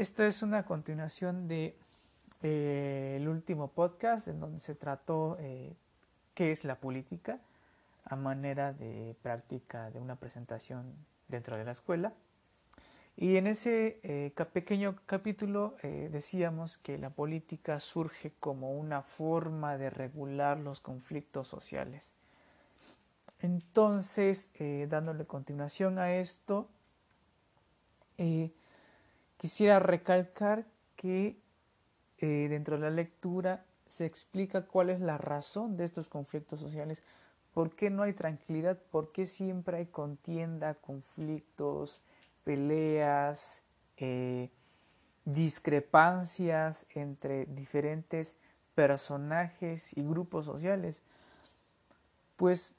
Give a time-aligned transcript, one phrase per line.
[0.00, 1.76] Esta es una continuación de
[2.42, 5.74] eh, el último podcast en donde se trató eh,
[6.32, 7.38] qué es la política
[8.06, 10.94] a manera de práctica de una presentación
[11.28, 12.14] dentro de la escuela.
[13.14, 19.90] Y en ese eh, pequeño capítulo decíamos que la política surge como una forma de
[19.90, 22.14] regular los conflictos sociales.
[23.42, 24.48] Entonces,
[24.88, 26.70] dándole continuación a esto,
[29.40, 31.40] quisiera recalcar que
[32.18, 37.02] eh, dentro de la lectura se explica cuál es la razón de estos conflictos sociales,
[37.54, 42.02] por qué no hay tranquilidad, por qué siempre hay contienda, conflictos,
[42.44, 43.62] peleas,
[43.96, 44.50] eh,
[45.24, 48.36] discrepancias entre diferentes
[48.74, 51.02] personajes y grupos sociales.
[52.36, 52.74] Pues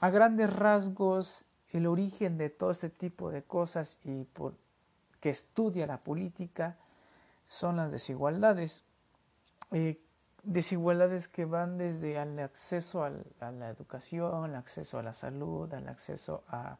[0.00, 4.54] a grandes rasgos el origen de todo este tipo de cosas y por
[5.20, 6.76] que estudia la política
[7.46, 8.84] son las desigualdades.
[9.72, 10.00] Eh,
[10.42, 13.10] desigualdades que van desde el acceso a
[13.50, 16.78] la educación, al acceso a la salud, al acceso a,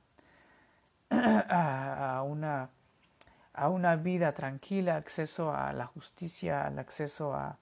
[1.11, 2.70] a, una,
[3.53, 7.59] a una vida tranquila, acceso a la justicia, al acceso a,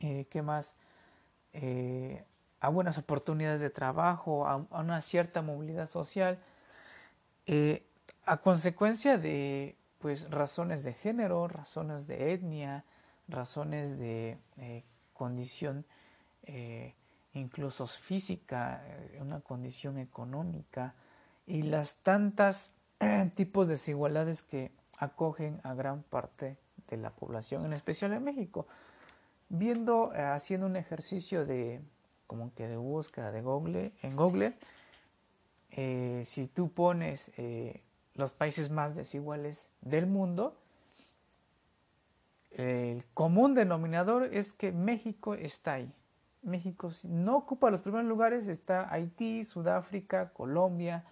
[0.00, 0.76] eh, ¿qué más?
[1.52, 2.24] Eh,
[2.60, 6.38] a buenas oportunidades de trabajo, a, una cierta movilidad social,
[8.24, 12.84] a consecuencia de pues razones de género, razones de etnia,
[13.28, 15.84] razones de eh, condición
[16.44, 16.94] eh,
[17.34, 20.94] incluso física, eh, una condición económica
[21.46, 22.72] y las tantas
[23.34, 26.56] tipos de desigualdades que acogen a gran parte
[26.88, 28.66] de la población, en especial en México.
[29.48, 31.80] Viendo, haciendo un ejercicio de
[32.26, 34.56] como que de búsqueda de Google, en Google,
[36.24, 37.30] si tú pones
[38.14, 40.56] los países más desiguales del mundo,
[42.50, 45.92] el común denominador es que México está ahí.
[46.42, 51.04] México no ocupa los primeros lugares, está Haití, Sudáfrica, Colombia,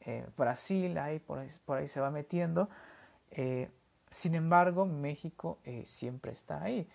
[0.00, 1.40] eh, Brasil, ahí por,
[1.76, 2.70] ahí se va metiendo.
[3.32, 3.68] Eh,
[4.10, 6.88] sin embargo, México eh, siempre está ahí.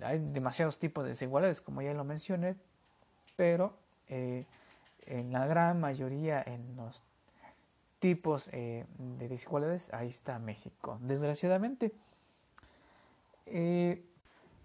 [0.00, 2.56] hay demasiados tipos de desigualdades, como ya lo mencioné,
[3.36, 3.74] pero
[4.08, 7.04] en la gran mayoría, en los
[8.04, 8.84] tipos de
[9.30, 11.90] desigualdades, ahí está México, desgraciadamente.
[13.46, 14.04] Eh,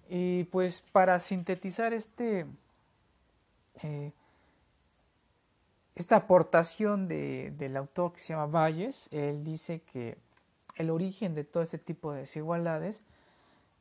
[0.09, 2.45] y pues para sintetizar este,
[3.81, 4.11] eh,
[5.95, 10.17] esta aportación de, del autor que se llama Valles, él dice que
[10.75, 13.05] el origen de todo este tipo de desigualdades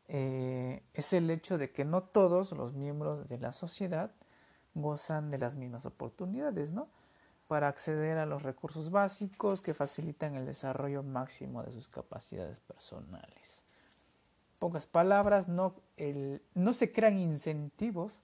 [0.06, 4.12] eh, es el hecho de que no todos los miembros de la sociedad
[4.74, 6.86] gozan de las mismas oportunidades, ¿no?
[7.48, 13.64] Para acceder a los recursos básicos que facilitan el desarrollo máximo de sus capacidades personales
[14.58, 15.74] pocas palabras, no,
[16.72, 18.20] se crean incentivos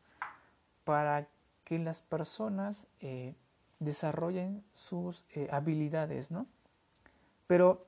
[0.85, 1.29] para
[1.65, 3.35] que las personas eh,
[3.79, 6.47] desarrollen sus eh, habilidades, ¿no?
[7.47, 7.87] Pero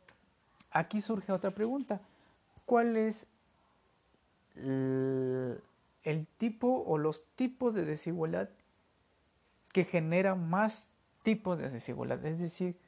[0.71, 2.01] aquí surge otra pregunta.
[2.65, 3.27] ¿Cuál es
[4.55, 5.61] el,
[6.39, 8.49] tipo o los tipos de desigualdad
[9.73, 10.89] que generan más
[11.27, 12.25] tipos de desigualdad?
[12.25, 12.79] Es decir,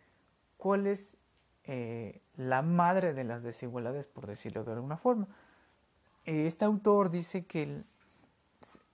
[0.59, 1.16] ¿cuál es
[1.65, 5.26] eh, la madre de las desigualdades, por decirlo de alguna forma?
[6.25, 7.82] Eh, este autor dice que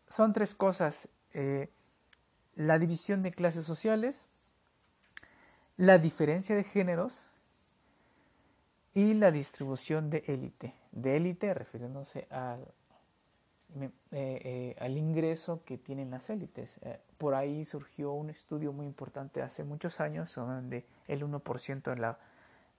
[0.09, 1.69] son tres cosas, eh,
[2.55, 4.31] la división de clases sociales,
[5.76, 7.28] la diferencia de géneros
[8.94, 10.72] y la distribución de élite.
[10.91, 12.66] De élite refiriéndose al,
[14.12, 16.81] eh, al ingreso que tienen las élites.
[17.19, 22.19] por ahí surgió un estudio muy importante hace muchos años donde el 1% de la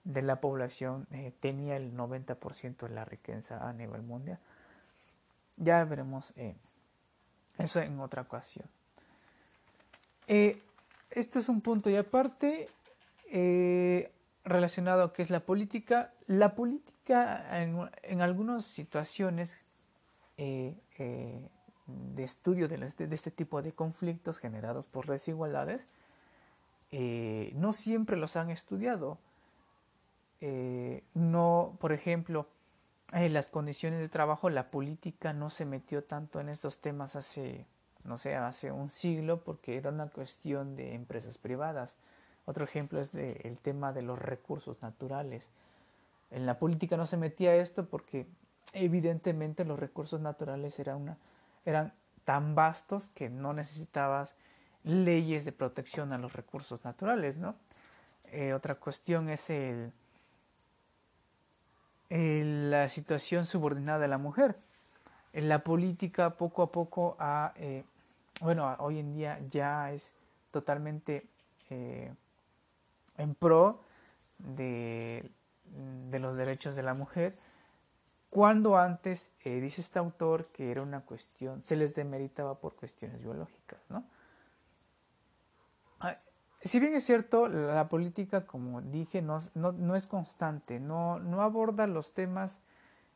[0.06, 4.38] de la población eh, tenía el 90% de la riqueza a nivel mundial.
[5.56, 6.54] Ya veremos eh,
[7.58, 8.66] eso en otra ocasión.
[10.28, 10.62] Eh,
[11.10, 12.68] esto es un punto y aparte
[14.44, 16.12] relacionado a qué es la política.
[16.28, 19.64] La política en, en algunas situaciones
[20.36, 21.48] de
[22.18, 25.88] estudio de, de, este tipo de conflictos generados por desigualdades
[26.90, 29.18] no siempre los han estudiado
[30.40, 32.46] eh, no, por ejemplo,
[33.12, 37.66] en las condiciones de trabajo, la política no se metió tanto en estos temas hace,
[38.04, 41.96] no sé, hace un siglo porque era una cuestión de empresas privadas.
[42.44, 45.50] Otro ejemplo es de, el tema de los recursos naturales.
[46.30, 48.26] En la política no se metía esto porque
[48.72, 51.92] evidentemente los recursos naturales eran
[52.24, 54.34] tan vastos que no necesitabas
[54.84, 57.56] leyes de protección a los recursos naturales, ¿no?
[58.26, 59.92] Eh, otra cuestión es el,
[62.08, 64.56] eh, la situación subordinada de la mujer.
[65.32, 67.84] En la política poco a poco ha, eh,
[68.40, 70.14] bueno, hoy en día ya es
[70.52, 71.26] totalmente
[71.70, 72.12] eh,
[73.18, 73.80] en pro
[74.38, 75.30] de,
[76.12, 77.34] los derechos de la mujer,
[78.30, 83.80] cuando antes, dice este autor, que era una cuestión, se les demeritaba por cuestiones biológicas,
[83.88, 84.04] ¿no?
[86.62, 91.86] Si bien es cierto, la política, como dije, no, no, es constante, no, no, aborda
[91.86, 92.60] los temas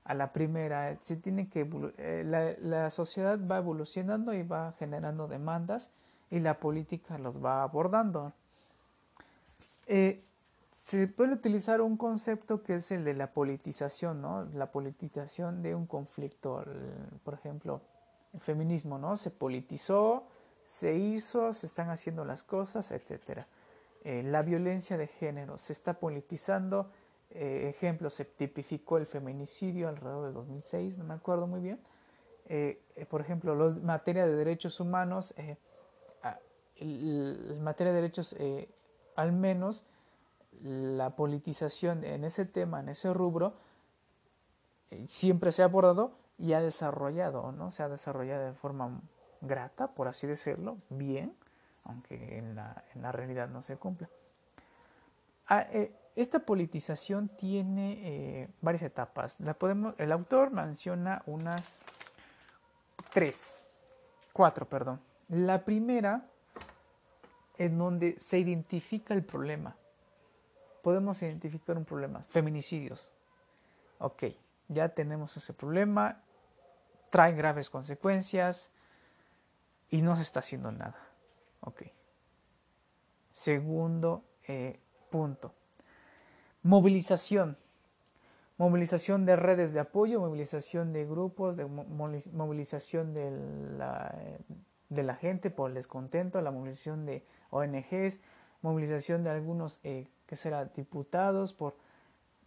[0.05, 1.69] a la primera, se tiene que,
[1.99, 5.91] eh, la, la, sociedad va evolucionando y va generando demandas
[6.31, 8.33] y la política los va abordando.
[9.87, 10.23] Eh,
[10.91, 14.49] se puede utilizar un concepto que es el de la politización, ¿no?
[14.55, 16.65] La politización de un conflicto,
[17.23, 17.81] por ejemplo,
[18.35, 19.17] el feminismo, ¿no?
[19.17, 20.27] Se politizó,
[20.65, 23.45] se hizo, se están haciendo las cosas, etc.
[24.03, 26.91] Eh, la violencia de género se está politizando.
[27.31, 31.79] Eh, ejemplo, se tipificó el feminicidio alrededor del 2006, no me acuerdo muy bien.
[32.47, 35.57] Eh, por ejemplo, en materia de derechos humanos, en
[37.63, 38.35] materia de derechos,
[39.15, 39.85] al menos
[40.63, 43.55] la politización en ese tema, en ese rubro,
[45.07, 47.71] siempre se ha abordado y ha desarrollado, ¿no?
[47.71, 49.01] Se ha desarrollado de forma
[49.41, 51.35] grata, por así decirlo, bien,
[51.85, 54.09] aunque en la, realidad no se cumple.
[55.47, 59.39] Ah, eh, esta politización tiene eh, varias etapas.
[59.41, 61.79] La podemos, el autor menciona unas
[63.11, 63.61] tres,
[64.33, 65.01] cuatro, perdón.
[65.29, 66.27] La primera
[67.57, 69.77] es donde se identifica el problema.
[70.83, 73.11] Podemos identificar un problema, feminicidios.
[73.99, 74.25] Ok,
[74.69, 76.23] ya tenemos ese problema,
[77.11, 78.73] trae graves consecuencias,
[79.91, 80.97] y no se está haciendo nada.
[81.61, 81.83] Ok.
[83.33, 84.81] Segundo eh,
[85.11, 85.53] punto.
[86.63, 87.59] Movilización.
[88.57, 93.31] Movilización de redes de apoyo, movilización de grupos, de movilización de
[93.79, 94.15] la,
[94.91, 98.21] de la gente por el descontento, la movilización de ONGs,
[98.61, 101.75] movilización de algunos, eh, que será, diputados por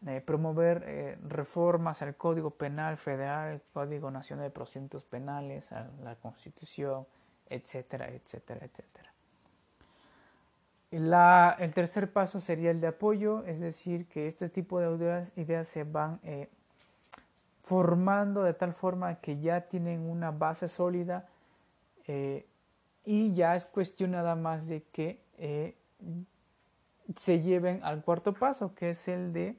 [0.07, 6.15] eh, promover reformas al Código Penal Federal, al Código Nacional de Procedimientos Penales, a la
[6.15, 7.05] Constitución,
[7.49, 9.11] etcétera, etcétera, etcétera.
[11.59, 15.83] el tercer paso sería el de apoyo, es decir, que este tipo de ideas, se
[15.83, 16.49] van eh,
[17.63, 21.27] formando de tal forma que ya tienen una base sólida
[22.07, 22.45] eh,
[23.05, 25.75] y ya es cuestión nada más de que eh,
[27.15, 29.57] se lleven al cuarto paso, que es el de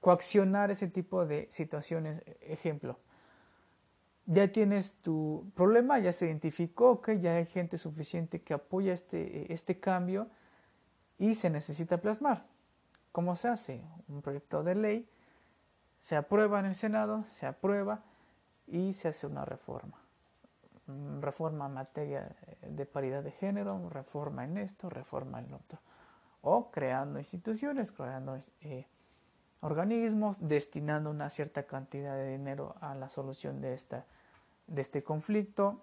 [0.00, 2.22] coaccionar ese tipo de situaciones.
[2.40, 2.98] Ejemplo,
[4.26, 9.52] ya tienes tu problema, ya se identificó, que ya hay gente suficiente que apoya este,
[9.52, 10.28] este cambio
[11.18, 12.46] y se necesita plasmar.
[13.12, 13.82] ¿Cómo se hace?
[14.08, 15.08] Un proyecto de ley
[16.00, 18.02] se aprueba en el Senado, se aprueba
[18.66, 20.03] y se hace una reforma.
[20.86, 25.78] Reforma en materia de paridad de género, reforma en esto, reforma en lo otro.
[26.42, 28.86] O creando instituciones, creando eh,
[29.60, 34.04] organismos, destinando una cierta cantidad de dinero a la solución de esta
[34.66, 35.82] de este conflicto,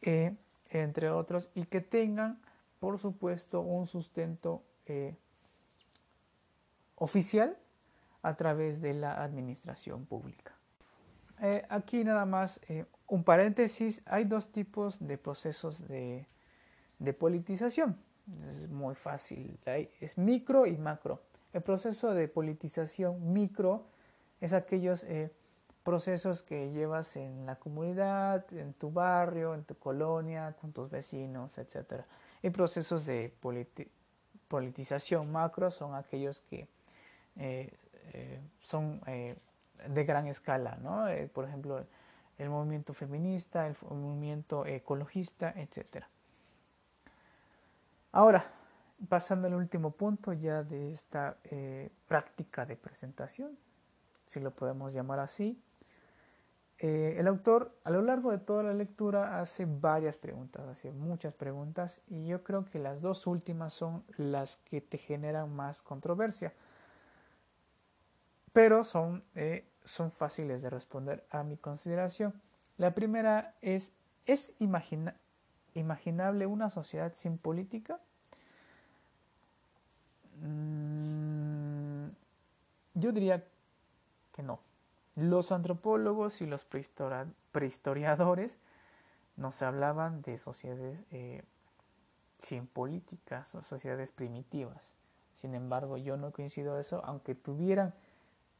[0.00, 0.34] eh,
[0.70, 2.40] entre otros, y que tengan,
[2.80, 5.16] por supuesto, un sustento eh,
[6.96, 7.58] oficial
[8.22, 10.54] a través de la administración pública.
[11.68, 12.60] Aquí nada más
[13.12, 16.26] un paréntesis, hay dos tipos de procesos de,
[17.18, 17.98] politización.
[18.54, 19.58] Es muy fácil,
[20.00, 21.20] es micro y macro.
[21.52, 23.84] El proceso de politización micro
[24.40, 25.04] es aquellos
[25.82, 31.58] procesos que llevas en la comunidad, en tu barrio, en tu colonia, con tus vecinos,
[31.58, 32.04] etc.
[32.42, 33.30] Y procesos de
[34.48, 36.66] politización macro son aquellos que
[37.36, 37.70] eh,
[38.14, 39.36] eh, son eh,
[39.86, 41.08] de gran escala, ¿no?
[41.34, 41.84] por ejemplo,
[42.38, 46.04] el movimiento feminista, el movimiento ecologista, etc.
[48.12, 48.44] Ahora,
[49.08, 51.36] pasando al último punto ya de esta
[52.06, 53.56] práctica de presentación,
[54.26, 55.60] si lo podemos llamar así,
[56.84, 61.32] eh, el autor a lo largo de toda la lectura hace varias preguntas, hace muchas
[61.32, 66.52] preguntas y yo creo que las dos últimas son las que te generan más controversia,
[68.52, 72.40] pero son, eh, son fáciles de responder a mi consideración.
[72.76, 73.92] La primera es,
[74.26, 78.00] ¿es imaginable una sociedad sin política?
[80.42, 82.08] Mm,
[82.94, 83.44] yo diría
[84.32, 84.60] que no.
[85.14, 86.64] Los antropólogos y los
[87.52, 88.58] prehistoriadores
[89.36, 91.42] nos hablaban de sociedades eh,
[92.38, 94.94] sin políticas o sociedades primitivas.
[95.34, 97.94] Sin embargo, yo no coincido eso, aunque tuvieran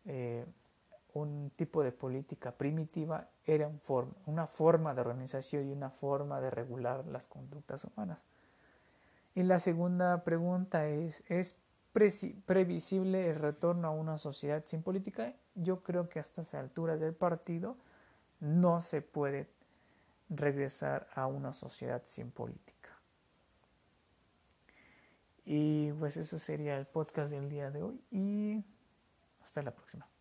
[0.05, 0.45] eh,
[1.15, 3.71] un tipo de política primitiva, era
[4.27, 8.19] una forma de organización y una forma de regular las conductas humanas.
[9.35, 11.57] Y la segunda pregunta es, ¿es
[11.93, 15.35] previsible el retorno a una sociedad sin política?
[15.55, 17.77] Yo creo que a estas alturas del partido
[18.41, 19.49] no se puede
[20.29, 22.73] regresar a una sociedad sin política.
[25.45, 28.65] Y pues ese sería el podcast del día de hoy y
[29.43, 30.12] hasta la próxima.